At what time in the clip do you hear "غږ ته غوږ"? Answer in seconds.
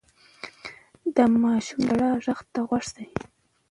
2.23-2.85